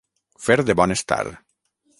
Fer 0.45 0.57
de 0.69 0.77
bon 0.81 0.95
estar. 0.97 1.21